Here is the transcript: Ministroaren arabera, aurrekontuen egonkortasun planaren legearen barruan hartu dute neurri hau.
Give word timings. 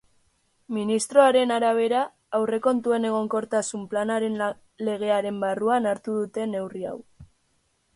Ministroaren 0.77 1.53
arabera, 1.57 1.99
aurrekontuen 2.39 3.07
egonkortasun 3.11 3.87
planaren 3.95 4.43
legearen 4.91 5.41
barruan 5.49 5.91
hartu 5.95 6.21
dute 6.23 6.53
neurri 6.57 6.89
hau. 6.95 7.01